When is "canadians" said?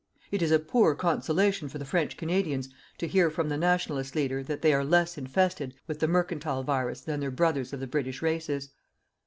2.17-2.69